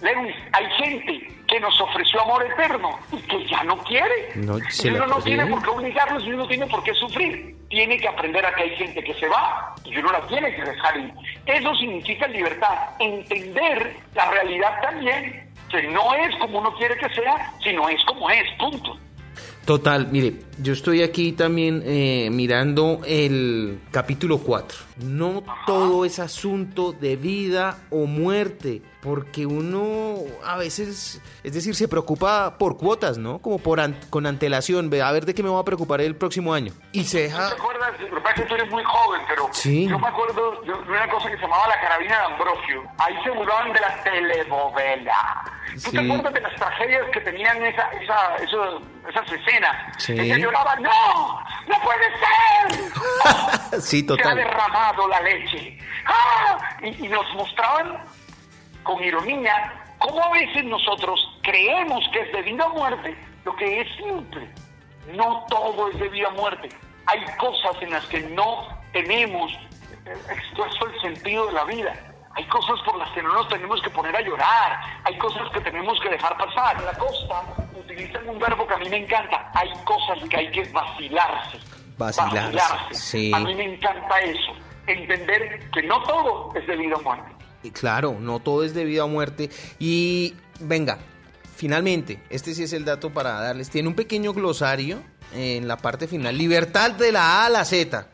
Lewis, 0.01 0.36
hay 0.51 0.65
gente 0.77 1.27
que 1.48 1.60
nos 1.62 1.80
ofreció 1.80 2.22
amor 2.22 2.46
eterno 2.46 3.00
y 3.13 3.18
que 3.22 3.48
ya 3.48 3.63
no 3.63 3.77
quiere. 3.77 4.32
No, 4.36 4.58
y 4.58 4.89
uno 4.89 5.08
no 5.08 5.22
tiene 5.22 5.46
por 5.46 5.63
qué 5.63 5.70
obligarlos 5.70 6.24
y 6.25 6.27
uno 6.27 6.38
no 6.39 6.48
tiene 6.48 6.68
por 6.68 6.84
qué 6.84 6.94
sufrir. 6.96 7.56
Tiene 7.70 7.98
que 7.98 8.08
aprender 8.10 8.46
a 8.46 8.54
que 8.54 8.63
hay 8.63 8.75
gente 8.75 9.01
que 9.01 9.13
se 9.13 9.27
va 9.30 9.74
y 9.86 9.96
uno 9.98 10.12
la 10.12 10.22
tiene 10.27 10.54
que 10.54 10.62
dejar 10.62 10.98
ir. 10.98 11.13
Eso 11.46 11.74
significa 11.75 12.27
libertad, 12.27 12.89
entender 13.00 13.96
la 14.13 14.30
realidad 14.30 14.82
también, 14.82 15.50
que 15.70 15.84
no 15.84 16.13
es 16.15 16.36
como 16.36 16.60
uno 16.60 16.75
quiere 16.75 16.98
que 16.98 17.10
sea, 17.13 17.54
sino 17.63 17.88
es 17.88 18.04
como 18.04 18.30
es, 18.30 18.44
punto. 18.60 18.98
Total, 19.65 20.08
mire, 20.12 20.34
yo 20.57 20.74
estoy 20.74 21.03
aquí 21.03 21.31
también 21.33 21.83
eh, 21.85 22.29
mirando 22.31 23.01
el 23.05 23.79
capítulo 23.91 24.38
4. 24.39 24.77
No 25.03 25.43
todo 25.65 26.05
es 26.05 26.19
asunto 26.19 26.93
de 26.93 27.15
vida 27.15 27.77
o 27.89 28.05
muerte, 28.05 28.81
porque 29.01 29.45
uno 29.45 30.15
a 30.43 30.57
veces, 30.57 31.21
es 31.43 31.53
decir, 31.53 31.75
se 31.75 31.88
preocupa 31.88 32.57
por 32.57 32.77
cuotas, 32.77 33.17
¿no? 33.17 33.39
Como 33.39 33.59
por 33.59 33.79
con 34.09 34.25
antelación, 34.25 34.89
a 35.01 35.12
ver 35.12 35.25
de 35.25 35.35
qué 35.35 35.43
me 35.43 35.50
voy 35.50 35.62
a 35.62 35.65
preocupar 35.65 36.01
el 36.01 36.15
próximo 36.15 36.53
año. 36.53 36.71
Y 36.91 37.03
se 37.03 37.24
deja... 37.24 37.43
¿No 37.43 37.50
te 37.50 37.62
acuerdas? 37.62 37.91
Lo 38.09 38.24
que 38.24 38.33
que 38.35 38.41
tú 38.43 38.55
eres 38.55 38.69
muy 38.69 38.83
joven, 38.83 39.21
pero 39.27 39.50
sí. 39.51 39.88
yo 39.88 40.00
me 40.00 40.07
acuerdo 40.07 40.62
de 40.62 40.74
una 40.74 41.07
cosa 41.09 41.29
que 41.29 41.35
se 41.35 41.41
llamaba 41.41 41.67
la 41.67 41.79
carabina 41.81 42.17
de 42.17 42.25
Ambrosio. 42.25 42.83
Ahí 42.97 43.15
se 43.24 43.29
burlaban 43.31 43.74
de 43.74 43.79
la 43.79 44.03
telenovela. 44.03 45.51
¿Tú 45.83 45.91
te 45.91 46.00
acuerdas 46.00 46.33
de 46.33 46.41
las 46.41 46.55
tragedias 46.55 47.03
que 47.12 47.21
tenían 47.21 47.63
esa, 47.65 47.89
esa, 47.91 48.38
esas 48.38 49.31
escenas? 49.31 49.95
Sí. 49.97 50.13
Lloraba, 50.46 50.75
¡no! 50.78 51.40
¡No 51.68 51.75
puede 51.84 52.06
ser! 52.20 53.82
sí, 53.82 54.06
total. 54.06 54.25
Se 54.25 54.32
ha 54.32 54.36
derramado 54.36 55.08
la 55.08 55.22
leche. 55.22 55.78
¡Ah! 56.06 56.78
Y, 56.82 57.06
y 57.06 57.08
nos 57.10 57.25
mostraban 57.34 58.04
con 58.84 59.04
ironía 59.04 59.74
cómo 59.98 60.24
a 60.24 60.32
veces 60.32 60.64
nosotros 60.66 61.20
creemos 61.42 62.04
que 62.12 62.22
es 62.22 62.32
debido 62.32 62.66
a 62.66 62.70
muerte 62.70 63.16
lo 63.44 63.56
que 63.56 63.82
es 63.82 63.88
simple. 63.98 64.50
No 65.14 65.46
todo 65.50 65.90
es 65.90 66.00
debido 66.00 66.30
a 66.30 66.32
muerte. 66.32 66.70
Hay 67.08 67.24
cosas 67.38 67.82
en 67.82 67.92
las 67.92 68.06
que 68.08 68.22
no 68.22 68.68
tenemos 68.92 69.52
expuesto 70.30 70.88
el 70.88 71.02
sentido 71.02 71.48
de 71.48 71.54
la 71.54 71.64
vida. 71.66 72.14
Hay 72.36 72.46
cosas 72.48 72.80
por 72.86 72.98
las 72.98 73.10
que 73.12 73.24
no 73.24 73.34
nos 73.34 73.48
tenemos 73.48 73.82
que 73.82 73.89
poner 73.89 74.13
a 74.13 74.22
llorar. 74.22 74.80
Hay 75.06 75.18
cosas 75.18 75.50
que 75.54 75.62
tenemos 75.62 75.98
que 76.01 76.10
dejar 76.10 76.38
pasar. 76.38 76.77
En 76.77 76.86
la 76.86 76.94
costa 76.94 77.44
utilizan 77.74 78.27
un 78.27 78.38
verbo 78.38 78.68
que 78.68 78.74
a 78.74 78.77
mí 78.77 78.89
me 78.89 78.98
encanta. 78.98 79.51
Hay 79.54 79.70
cosas 79.86 80.20
que 80.30 80.38
hay 80.38 80.51
que 80.51 80.63
vacilarse. 80.65 81.60
Vacilarse. 81.98 83.32
A 83.34 83.39
mí 83.39 83.56
me 83.56 83.75
encanta 83.75 84.20
eso. 84.20 84.54
Entender 84.86 85.70
que 85.72 85.82
no 85.84 86.04
todo 86.04 86.54
es 86.56 86.68
debido 86.68 86.98
a 86.98 87.01
muerte. 87.01 87.32
Y 87.63 87.72
claro, 87.72 88.18
no 88.20 88.39
todo 88.39 88.65
es 88.65 88.74
debido 88.74 89.06
a 89.06 89.08
muerte. 89.08 89.50
Y 89.80 90.36
venga, 90.60 91.00
finalmente, 91.56 92.22
este 92.30 92.54
sí 92.54 92.63
es 92.63 92.74
el 92.74 92.84
dato 92.84 93.12
para 93.12 93.39
darles. 93.39 93.70
Tiene 93.70 93.88
un 93.88 93.96
pequeño 93.96 94.34
glosario 94.34 95.01
en 95.34 95.70
la 95.70 95.77
parte 95.77 96.08
final. 96.08 96.38
Libertad 96.38 96.92
de 96.92 97.13
la 97.13 97.44
A 97.44 97.46
a 97.46 97.50
la 97.50 97.63
Z. 97.63 98.10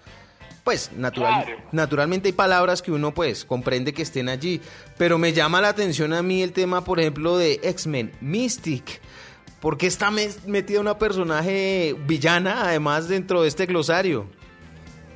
Pues 0.64 0.92
natural, 0.94 1.58
naturalmente 1.72 2.28
hay 2.28 2.34
palabras 2.34 2.84
que 2.84 2.92
uno 2.92 3.12
pues 3.14 3.46
comprende 3.46 3.94
que 3.94 4.04
estén 4.04 4.30
allí, 4.30 4.62
pero 4.98 5.18
me 5.18 5.34
llama 5.34 5.60
la 5.60 5.70
atención 5.70 6.14
a 6.14 6.22
mí 6.22 6.44
el 6.44 6.54
tema, 6.54 6.84
por 6.84 7.00
ejemplo, 7.00 7.36
de 7.38 7.60
X-Men, 7.64 8.12
Mystic. 8.22 9.02
¿Por 9.60 9.78
qué 9.78 9.88
está 9.88 10.12
metida 10.12 10.80
una 10.80 10.98
personaje 11.00 11.96
villana 12.06 12.64
además 12.64 13.08
dentro 13.08 13.42
de 13.42 13.48
este 13.48 13.66
glosario? 13.66 14.28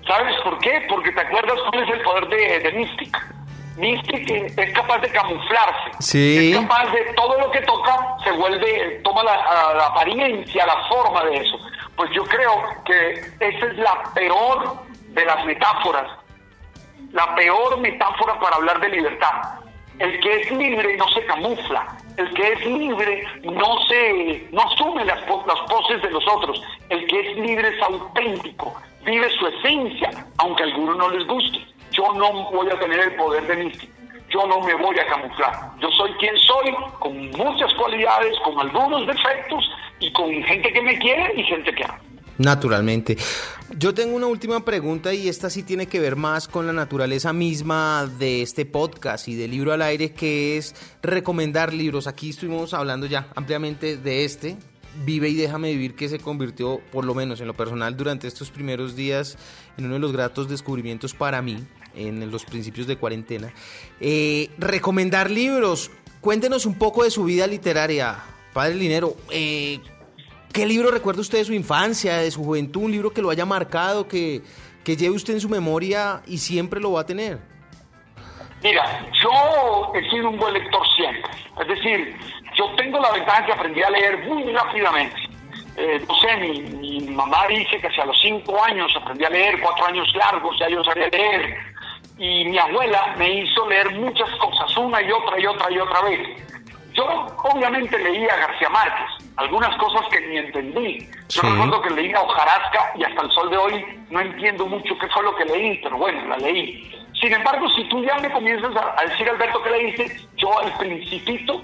¿Sabes 0.07 0.35
por 0.43 0.57
qué? 0.59 0.83
Porque 0.89 1.11
te 1.11 1.21
acuerdas 1.21 1.57
cuál 1.69 1.83
es 1.83 1.93
el 1.95 2.01
poder 2.01 2.27
de, 2.27 2.59
de 2.59 2.71
Mystic. 2.77 3.35
Mystic 3.77 4.57
es 4.57 4.73
capaz 4.73 4.99
de 4.99 5.09
camuflarse. 5.09 5.91
Sí. 5.99 6.53
Es 6.53 6.59
capaz 6.59 6.91
de 6.91 7.13
todo 7.15 7.39
lo 7.39 7.51
que 7.51 7.61
toca 7.61 8.15
se 8.23 8.31
vuelve, 8.31 9.01
toma 9.03 9.23
la, 9.23 9.35
la 9.77 9.87
apariencia, 9.87 10.65
la 10.65 10.87
forma 10.87 11.23
de 11.25 11.37
eso. 11.37 11.59
Pues 11.95 12.09
yo 12.15 12.23
creo 12.23 12.63
que 12.85 13.11
esa 13.39 13.65
es 13.65 13.77
la 13.77 14.03
peor 14.13 14.84
de 15.15 15.25
las 15.25 15.45
metáforas, 15.45 16.11
la 17.11 17.33
peor 17.35 17.79
metáfora 17.79 18.37
para 18.39 18.57
hablar 18.57 18.79
de 18.81 18.89
libertad. 18.89 19.59
El 19.97 20.19
que 20.19 20.41
es 20.41 20.51
libre 20.51 20.97
no 20.97 21.07
se 21.09 21.25
camufla, 21.25 21.87
el 22.17 22.33
que 22.33 22.51
es 22.51 22.65
libre 22.65 23.25
no 23.43 23.79
se 23.87 24.47
no 24.51 24.61
asume 24.61 25.05
las, 25.05 25.21
las 25.21 25.59
poses 25.69 26.01
de 26.01 26.11
los 26.11 26.27
otros, 26.27 26.61
el 26.89 27.07
que 27.07 27.19
es 27.31 27.37
libre 27.37 27.69
es 27.69 27.81
auténtico, 27.81 28.75
vive 29.05 29.29
su 29.39 29.47
esencia, 29.47 30.09
aunque 30.37 30.63
a 30.63 30.65
algunos 30.65 30.97
no 30.97 31.09
les 31.09 31.25
guste. 31.25 31.59
Yo 31.91 32.13
no 32.13 32.51
voy 32.51 32.69
a 32.69 32.77
tener 32.77 32.99
el 32.99 33.15
poder 33.15 33.47
de 33.47 33.55
Místico, 33.55 33.93
yo 34.29 34.45
no 34.47 34.59
me 34.59 34.73
voy 34.73 34.99
a 34.99 35.07
camuflar. 35.07 35.53
Yo 35.79 35.89
soy 35.91 36.11
quien 36.15 36.37
soy, 36.39 36.75
con 36.99 37.31
muchas 37.31 37.73
cualidades, 37.75 38.37
con 38.43 38.59
algunos 38.59 39.07
defectos 39.07 39.71
y 40.01 40.11
con 40.11 40.29
gente 40.43 40.73
que 40.73 40.81
me 40.81 40.99
quiere 40.99 41.33
y 41.39 41.43
gente 41.43 41.73
que. 41.73 41.85
Naturalmente. 42.37 43.17
Yo 43.77 43.93
tengo 43.93 44.15
una 44.15 44.27
última 44.27 44.63
pregunta 44.63 45.13
y 45.13 45.27
esta 45.27 45.49
sí 45.49 45.63
tiene 45.63 45.87
que 45.87 45.99
ver 45.99 46.15
más 46.15 46.47
con 46.47 46.67
la 46.67 46.73
naturaleza 46.73 47.33
misma 47.33 48.09
de 48.19 48.41
este 48.41 48.65
podcast 48.65 49.27
y 49.27 49.35
del 49.35 49.51
libro 49.51 49.73
al 49.73 49.81
aire, 49.81 50.11
que 50.11 50.57
es 50.57 50.75
recomendar 51.01 51.73
libros. 51.73 52.07
Aquí 52.07 52.29
estuvimos 52.29 52.73
hablando 52.73 53.07
ya 53.07 53.27
ampliamente 53.35 53.97
de 53.97 54.25
este, 54.25 54.57
Vive 55.03 55.27
y 55.27 55.35
déjame 55.35 55.71
vivir, 55.71 55.95
que 55.95 56.07
se 56.07 56.19
convirtió, 56.19 56.79
por 56.91 57.03
lo 57.03 57.13
menos 57.13 57.41
en 57.41 57.47
lo 57.47 57.53
personal, 57.53 57.97
durante 57.97 58.27
estos 58.27 58.49
primeros 58.49 58.95
días 58.95 59.37
en 59.77 59.85
uno 59.85 59.95
de 59.95 59.99
los 59.99 60.13
gratos 60.13 60.47
descubrimientos 60.47 61.13
para 61.13 61.41
mí, 61.41 61.57
en 61.95 62.31
los 62.31 62.45
principios 62.45 62.87
de 62.87 62.95
cuarentena. 62.95 63.53
Eh, 63.99 64.49
recomendar 64.57 65.29
libros. 65.29 65.91
Cuéntenos 66.21 66.65
un 66.65 66.75
poco 66.75 67.03
de 67.03 67.11
su 67.11 67.25
vida 67.25 67.45
literaria, 67.45 68.23
Padre 68.53 68.75
Linero. 68.75 69.17
Eh, 69.31 69.79
¿Qué 70.55 70.65
libro 70.65 70.89
recuerda 70.89 71.19
usted 71.19 71.39
de 71.39 71.43
su 71.43 71.51
infancia, 71.51 72.15
de 72.19 72.31
su 72.31 72.41
juventud? 72.41 72.83
Un 72.83 72.91
libro 72.91 73.11
que 73.11 73.21
lo 73.21 73.29
haya 73.29 73.45
marcado, 73.45 74.07
que, 74.07 74.41
que 74.85 74.95
lleve 74.95 75.13
usted 75.13 75.33
en 75.33 75.41
su 75.41 75.49
memoria 75.49 76.21
y 76.27 76.37
siempre 76.37 76.79
lo 76.79 76.93
va 76.93 77.01
a 77.01 77.05
tener. 77.05 77.39
Mira, 78.63 79.05
yo 79.21 79.91
he 79.93 80.09
sido 80.09 80.29
un 80.29 80.37
buen 80.37 80.53
lector 80.53 80.81
siempre. 80.95 81.29
Es 81.59 81.67
decir, 81.67 82.17
yo 82.57 82.73
tengo 82.77 83.01
la 83.01 83.11
ventaja 83.11 83.45
que 83.45 83.51
aprendí 83.51 83.83
a 83.83 83.89
leer 83.89 84.17
muy 84.29 84.49
rápidamente. 84.53 85.17
Eh, 85.75 86.01
no 86.07 86.15
sé, 86.21 86.37
mi, 86.37 87.01
mamá 87.01 87.47
dice 87.49 87.77
que 87.77 87.87
hacia 87.87 88.05
los 88.05 88.17
cinco 88.21 88.63
años 88.63 88.89
aprendí 88.95 89.25
a 89.25 89.29
leer, 89.29 89.59
cuatro 89.59 89.87
años 89.87 90.07
largos 90.15 90.57
ya 90.57 90.69
yo 90.69 90.81
sabía 90.85 91.09
leer. 91.09 91.53
Y 92.17 92.45
mi 92.45 92.57
abuela 92.57 93.13
me 93.17 93.41
hizo 93.41 93.67
leer 93.67 93.91
muchas 93.95 94.29
cosas, 94.37 94.77
una 94.77 95.01
y 95.01 95.11
otra 95.11 95.37
y 95.37 95.47
otra 95.47 95.69
y 95.69 95.79
otra 95.79 96.01
vez. 96.03 96.29
Yo 96.93 97.05
obviamente 97.43 97.99
leía 97.99 98.37
García 98.37 98.69
Márquez, 98.69 99.24
algunas 99.37 99.75
cosas 99.77 100.07
que 100.09 100.21
ni 100.27 100.37
entendí. 100.37 101.09
Yo 101.29 101.41
recuerdo 101.41 101.81
que 101.81 101.89
leí 101.91 102.13
a 102.13 102.21
Hojarasca 102.21 102.91
y 102.95 103.03
hasta 103.03 103.21
el 103.21 103.31
sol 103.31 103.49
de 103.49 103.57
hoy 103.57 103.85
no 104.09 104.21
entiendo 104.21 104.65
mucho 104.65 104.97
qué 104.97 105.07
fue 105.07 105.23
lo 105.23 105.35
que 105.35 105.45
leí, 105.45 105.79
pero 105.83 105.97
bueno, 105.97 106.25
la 106.27 106.37
leí. 106.37 106.91
Sin 107.19 107.33
embargo, 107.33 107.67
si 107.69 107.83
tú 107.85 108.03
ya 108.03 108.15
me 108.19 108.31
comienzas 108.31 108.71
a, 108.75 109.03
decir, 109.05 109.29
Alberto, 109.29 109.61
que 109.63 109.69
leíste, 109.69 110.17
yo 110.37 110.59
al 110.59 110.71
principito 110.77 111.61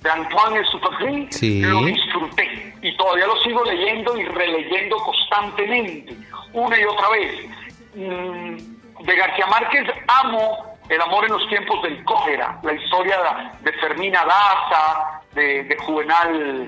de 0.00 0.10
Antoine 0.10 0.64
Supagrin 0.66 1.32
sí. 1.32 1.60
lo 1.62 1.84
disfruté 1.84 2.74
y 2.82 2.96
todavía 2.96 3.26
lo 3.26 3.36
sigo 3.42 3.64
leyendo 3.64 4.16
y 4.16 4.24
releyendo 4.24 4.96
constantemente, 4.98 6.16
una 6.52 6.78
y 6.78 6.84
otra 6.84 7.08
vez. 7.10 7.46
Mm, 7.94 9.04
de 9.04 9.16
García 9.16 9.46
Márquez 9.46 9.84
amo 10.08 10.76
el 10.88 11.00
amor 11.00 11.24
en 11.24 11.32
los 11.32 11.48
tiempos 11.48 11.82
del 11.82 12.02
cólera, 12.04 12.58
la 12.62 12.72
historia 12.72 13.52
de 13.60 13.72
Fermina 13.74 14.24
Daza, 14.24 15.22
de, 15.34 15.64
de 15.64 15.76
Juvenal 15.78 16.66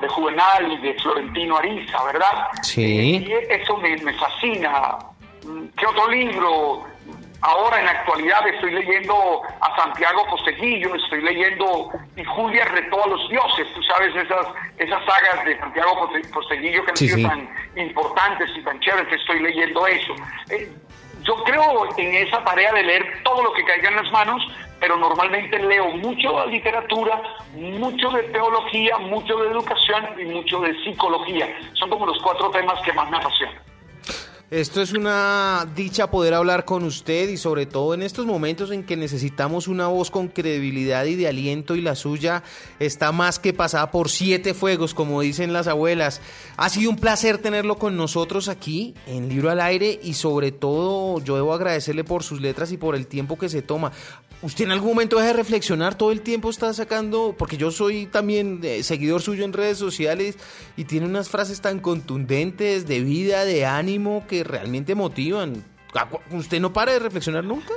de 0.00 0.08
Juvenal 0.08 0.72
y 0.72 0.76
de 0.78 0.94
Florentino 1.00 1.56
Ariza, 1.56 2.02
¿verdad? 2.04 2.48
Sí. 2.62 3.26
Y 3.26 3.32
eso 3.52 3.76
me, 3.78 3.96
me 3.98 4.12
fascina. 4.14 4.98
¿Qué 5.76 5.86
otro 5.86 6.08
libro? 6.08 6.84
Ahora 7.42 7.78
en 7.78 7.86
la 7.86 7.92
actualidad 7.92 8.46
estoy 8.46 8.70
leyendo 8.72 9.14
a 9.62 9.74
Santiago 9.74 10.26
Posteguillo, 10.28 10.94
estoy 10.94 11.22
leyendo 11.22 11.90
y 12.14 12.22
Julia 12.22 12.66
retó 12.66 13.02
a 13.02 13.08
los 13.08 13.30
dioses, 13.30 13.66
tú 13.74 13.82
sabes 13.84 14.14
esas 14.14 14.46
esas 14.76 15.02
sagas 15.06 15.46
de 15.46 15.58
Santiago 15.58 16.10
Posteguillo 16.34 16.84
que 16.84 16.90
han 16.90 16.96
Sí, 16.98 17.06
sido 17.08 17.16
sí. 17.16 17.22
tan 17.24 17.48
importantes 17.76 18.50
y 18.54 18.62
tan 18.62 18.78
chéveres, 18.80 19.10
estoy 19.18 19.40
leyendo 19.40 19.86
eso. 19.86 20.14
Eh, 20.50 20.70
yo 21.22 21.42
creo 21.44 21.88
en 21.96 22.14
esa 22.26 22.42
tarea 22.44 22.72
de 22.72 22.82
leer 22.82 23.22
todo 23.24 23.42
lo 23.42 23.52
que 23.52 23.64
caiga 23.64 23.88
en 23.88 23.96
las 23.96 24.10
manos, 24.12 24.42
pero 24.78 24.96
normalmente 24.96 25.58
leo 25.58 25.90
mucho 25.96 26.40
de 26.40 26.46
literatura, 26.48 27.20
mucho 27.54 28.10
de 28.10 28.22
teología, 28.24 28.98
mucho 28.98 29.36
de 29.36 29.50
educación 29.50 30.06
y 30.18 30.24
mucho 30.24 30.60
de 30.60 30.74
psicología. 30.82 31.48
Son 31.74 31.90
como 31.90 32.06
los 32.06 32.20
cuatro 32.22 32.50
temas 32.50 32.80
que 32.82 32.92
más 32.92 33.10
me 33.10 33.18
apasionan. 33.18 33.69
Esto 34.50 34.82
es 34.82 34.92
una 34.92 35.64
dicha 35.76 36.10
poder 36.10 36.34
hablar 36.34 36.64
con 36.64 36.82
usted 36.82 37.28
y 37.28 37.36
sobre 37.36 37.66
todo 37.66 37.94
en 37.94 38.02
estos 38.02 38.26
momentos 38.26 38.72
en 38.72 38.82
que 38.82 38.96
necesitamos 38.96 39.68
una 39.68 39.86
voz 39.86 40.10
con 40.10 40.26
credibilidad 40.26 41.04
y 41.04 41.14
de 41.14 41.28
aliento 41.28 41.76
y 41.76 41.80
la 41.80 41.94
suya 41.94 42.42
está 42.80 43.12
más 43.12 43.38
que 43.38 43.52
pasada 43.52 43.92
por 43.92 44.08
siete 44.08 44.52
fuegos, 44.52 44.92
como 44.92 45.20
dicen 45.20 45.52
las 45.52 45.68
abuelas. 45.68 46.20
Ha 46.56 46.68
sido 46.68 46.90
un 46.90 46.96
placer 46.96 47.38
tenerlo 47.38 47.78
con 47.78 47.96
nosotros 47.96 48.48
aquí 48.48 48.92
en 49.06 49.28
Libro 49.28 49.50
al 49.50 49.60
Aire 49.60 50.00
y 50.02 50.14
sobre 50.14 50.50
todo 50.50 51.20
yo 51.20 51.36
debo 51.36 51.54
agradecerle 51.54 52.02
por 52.02 52.24
sus 52.24 52.40
letras 52.40 52.72
y 52.72 52.76
por 52.76 52.96
el 52.96 53.06
tiempo 53.06 53.38
que 53.38 53.48
se 53.48 53.62
toma. 53.62 53.92
¿Usted 54.42 54.64
en 54.64 54.70
algún 54.70 54.90
momento 54.90 55.16
deja 55.16 55.28
de 55.28 55.34
reflexionar? 55.34 55.96
Todo 55.96 56.12
el 56.12 56.22
tiempo 56.22 56.48
está 56.48 56.72
sacando, 56.72 57.34
porque 57.38 57.58
yo 57.58 57.70
soy 57.70 58.06
también 58.06 58.60
eh, 58.62 58.82
seguidor 58.82 59.20
suyo 59.20 59.44
en 59.44 59.52
redes 59.52 59.76
sociales 59.76 60.38
y 60.78 60.84
tiene 60.84 61.04
unas 61.04 61.28
frases 61.28 61.60
tan 61.60 61.78
contundentes 61.78 62.86
de 62.86 63.00
vida, 63.00 63.44
de 63.44 63.66
ánimo, 63.66 64.24
que 64.26 64.42
realmente 64.42 64.94
motivan. 64.94 65.62
¿Usted 66.30 66.58
no 66.58 66.72
para 66.72 66.92
de 66.92 67.00
reflexionar 67.00 67.44
nunca? 67.44 67.74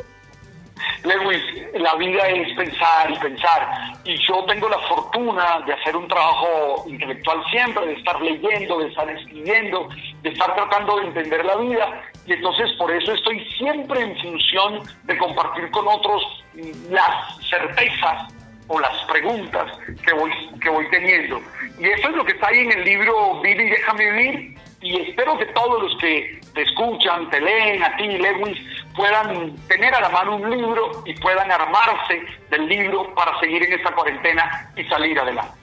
Lewis, 1.04 1.42
la 1.74 1.96
vida 1.96 2.30
es 2.30 2.56
pensar 2.56 3.12
y 3.12 3.20
pensar. 3.20 3.68
Y 4.06 4.16
yo 4.26 4.46
tengo 4.46 4.70
la 4.70 4.80
fortuna 4.88 5.60
de 5.66 5.74
hacer 5.74 5.98
un 5.98 6.08
trabajo 6.08 6.86
intelectual 6.88 7.44
siempre, 7.52 7.88
de 7.88 7.94
estar 7.94 8.22
leyendo, 8.22 8.80
de 8.80 8.88
estar 8.88 9.10
escribiendo, 9.10 9.90
de 10.22 10.30
estar 10.30 10.56
tratando 10.56 10.96
de 10.98 11.08
entender 11.08 11.44
la 11.44 11.58
vida. 11.58 12.04
Y 12.26 12.34
entonces 12.34 12.72
por 12.78 12.92
eso 12.92 13.14
estoy 13.14 13.46
siempre 13.58 14.02
en 14.02 14.18
función 14.18 14.82
de 15.04 15.18
compartir 15.18 15.70
con 15.72 15.88
otros 15.88 16.44
las 16.90 17.38
certezas 17.50 18.34
o 18.68 18.80
las 18.80 19.04
preguntas 19.06 19.78
que 20.06 20.14
voy, 20.14 20.32
que 20.62 20.70
voy 20.70 20.90
teniendo. 20.90 21.42
Y 21.80 21.86
eso 21.86 22.10
es 22.10 22.16
lo 22.16 22.24
que 22.24 22.32
está 22.34 22.48
ahí 22.48 22.60
en 22.60 22.72
el 22.72 22.86
libro 22.86 23.42
Vive 23.42 23.66
y 23.66 23.70
déjame 23.70 24.12
vivir. 24.12 24.58
Y 24.82 25.02
espero 25.02 25.38
que 25.38 25.46
todos 25.48 25.82
los 25.82 25.98
que 26.00 26.42
te 26.54 26.62
escuchan, 26.62 27.30
te 27.30 27.40
leen 27.40 27.82
a 27.84 27.96
ti, 27.96 28.06
Lewis, 28.06 28.60
puedan 28.96 29.56
tener 29.68 29.94
a 29.96 30.02
la 30.02 30.10
mano 30.10 30.36
un 30.36 30.50
libro 30.50 31.04
y 31.06 31.14
puedan 31.16 31.52
armarse 31.52 32.22
del 32.50 32.68
libro 32.68 33.14
para 33.16 33.40
seguir 33.40 33.64
en 33.64 33.74
esta 33.74 33.92
cuarentena 33.96 34.72
y 34.76 34.84
salir 34.86 35.18
adelante. 35.20 35.63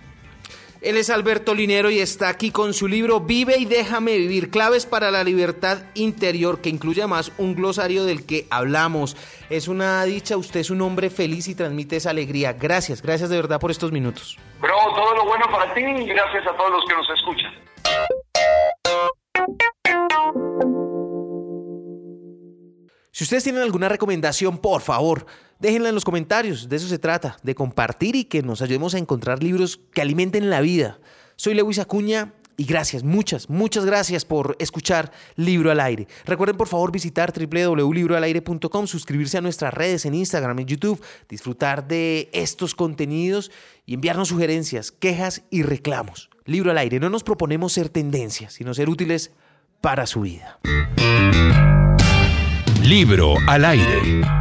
Él 0.82 0.96
es 0.96 1.10
Alberto 1.10 1.54
Linero 1.54 1.90
y 1.90 1.98
está 1.98 2.30
aquí 2.30 2.50
con 2.50 2.72
su 2.72 2.88
libro 2.88 3.20
Vive 3.20 3.58
y 3.58 3.66
déjame 3.66 4.16
vivir, 4.16 4.50
claves 4.50 4.86
para 4.86 5.10
la 5.10 5.22
libertad 5.24 5.78
interior, 5.92 6.62
que 6.62 6.70
incluye 6.70 7.02
además 7.02 7.32
un 7.36 7.54
glosario 7.54 8.04
del 8.04 8.24
que 8.24 8.46
hablamos. 8.50 9.14
Es 9.50 9.68
una 9.68 10.02
dicha, 10.04 10.38
usted 10.38 10.60
es 10.60 10.70
un 10.70 10.80
hombre 10.80 11.10
feliz 11.10 11.48
y 11.48 11.54
transmite 11.54 11.96
esa 11.96 12.10
alegría. 12.10 12.54
Gracias, 12.54 13.02
gracias 13.02 13.28
de 13.28 13.36
verdad 13.36 13.60
por 13.60 13.70
estos 13.70 13.92
minutos. 13.92 14.38
Bro, 14.58 14.74
todo 14.94 15.14
lo 15.16 15.26
bueno 15.26 15.44
para 15.50 15.74
ti 15.74 15.82
y 15.82 16.06
gracias 16.06 16.46
a 16.46 16.56
todos 16.56 16.70
los 16.70 16.84
que 16.86 16.94
nos 16.94 17.10
escuchan. 17.10 17.52
Si 23.12 23.24
ustedes 23.24 23.44
tienen 23.44 23.62
alguna 23.62 23.88
recomendación, 23.88 24.58
por 24.58 24.82
favor, 24.82 25.26
déjenla 25.58 25.88
en 25.88 25.94
los 25.94 26.04
comentarios. 26.04 26.68
De 26.68 26.76
eso 26.76 26.86
se 26.86 26.98
trata, 26.98 27.36
de 27.42 27.54
compartir 27.54 28.14
y 28.14 28.24
que 28.24 28.42
nos 28.42 28.62
ayudemos 28.62 28.94
a 28.94 28.98
encontrar 28.98 29.42
libros 29.42 29.80
que 29.92 30.00
alimenten 30.00 30.48
la 30.48 30.60
vida. 30.60 31.00
Soy 31.36 31.54
Lewis 31.54 31.78
Acuña 31.78 32.34
y 32.56 32.64
gracias, 32.64 33.02
muchas, 33.02 33.48
muchas 33.48 33.86
gracias 33.86 34.24
por 34.26 34.54
escuchar 34.58 35.12
Libro 35.34 35.70
al 35.70 35.80
Aire. 35.80 36.06
Recuerden 36.26 36.56
por 36.58 36.68
favor 36.68 36.92
visitar 36.92 37.32
www.libroalaire.com, 37.32 38.86
suscribirse 38.86 39.38
a 39.38 39.40
nuestras 39.40 39.72
redes 39.72 40.04
en 40.04 40.14
Instagram 40.14 40.60
y 40.60 40.66
YouTube, 40.66 41.02
disfrutar 41.28 41.88
de 41.88 42.28
estos 42.32 42.74
contenidos 42.74 43.50
y 43.86 43.94
enviarnos 43.94 44.28
sugerencias, 44.28 44.92
quejas 44.92 45.42
y 45.50 45.62
reclamos. 45.62 46.28
Libro 46.44 46.70
al 46.70 46.78
Aire, 46.78 47.00
no 47.00 47.08
nos 47.08 47.24
proponemos 47.24 47.72
ser 47.72 47.88
tendencias, 47.88 48.52
sino 48.52 48.74
ser 48.74 48.90
útiles 48.90 49.32
para 49.80 50.06
su 50.06 50.20
vida. 50.20 50.60
Libro 52.82 53.36
al 53.46 53.64
aire. 53.64 54.39